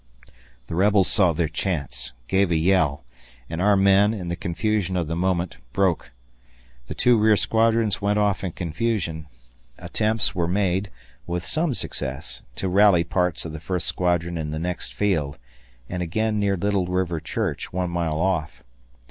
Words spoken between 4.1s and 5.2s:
in the confusion of the